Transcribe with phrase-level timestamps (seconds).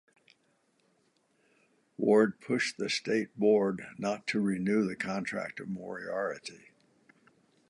[1.95, 6.71] Ward pushed the state board not to renew the contract of Moriarty.